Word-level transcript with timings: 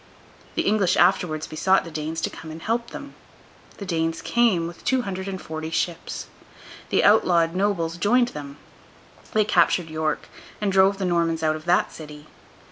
The 0.55 0.63
English 0.63 0.97
afterwards 0.97 1.45
besought 1.45 1.83
the 1.83 1.91
Danes 1.91 2.21
to 2.21 2.31
come 2.31 2.49
and 2.49 2.59
help 2.59 2.89
them. 2.89 3.13
The 3.77 3.85
Danes 3.85 4.23
came, 4.23 4.65
with 4.65 4.83
two 4.83 5.03
hundred 5.03 5.27
and 5.27 5.39
forty 5.39 5.69
ships. 5.69 6.25
The 6.89 7.03
outlawed 7.03 7.53
nobles 7.55 7.97
joined 7.97 8.29
them; 8.29 8.57
they 9.33 9.45
captured 9.45 9.91
York, 9.91 10.27
and 10.59 10.71
drove 10.71 10.97
the 10.97 11.05
Normans 11.05 11.43
out 11.43 11.55
of 11.55 11.65
that 11.65 11.91
city. 11.93 12.25